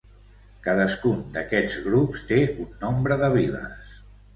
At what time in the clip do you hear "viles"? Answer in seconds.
3.41-3.99